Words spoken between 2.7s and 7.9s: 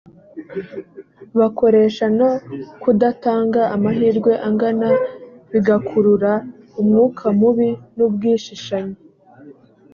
kudatanga amahirwe angana bigakurura umwuka mubi